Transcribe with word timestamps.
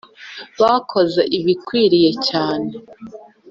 Bakoze 0.61 1.21
ibikwiriye 1.37 2.11
cyane 2.27 2.71